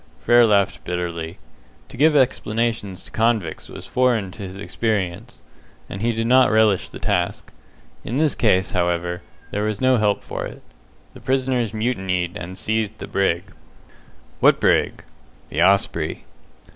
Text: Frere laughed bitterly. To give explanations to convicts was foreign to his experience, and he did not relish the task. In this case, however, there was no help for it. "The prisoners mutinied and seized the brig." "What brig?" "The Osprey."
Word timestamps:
Frere 0.19 0.47
laughed 0.47 0.83
bitterly. 0.83 1.37
To 1.89 1.95
give 1.95 2.15
explanations 2.15 3.03
to 3.03 3.11
convicts 3.11 3.69
was 3.69 3.85
foreign 3.85 4.31
to 4.31 4.41
his 4.41 4.57
experience, 4.57 5.43
and 5.87 6.01
he 6.01 6.11
did 6.11 6.25
not 6.25 6.49
relish 6.51 6.89
the 6.89 6.97
task. 6.97 7.53
In 8.03 8.17
this 8.17 8.33
case, 8.33 8.71
however, 8.71 9.21
there 9.51 9.61
was 9.61 9.79
no 9.79 9.97
help 9.97 10.23
for 10.23 10.47
it. 10.47 10.63
"The 11.13 11.21
prisoners 11.21 11.71
mutinied 11.71 12.35
and 12.35 12.57
seized 12.57 12.97
the 12.97 13.05
brig." 13.05 13.43
"What 14.39 14.59
brig?" 14.59 15.03
"The 15.49 15.61
Osprey." 15.61 16.25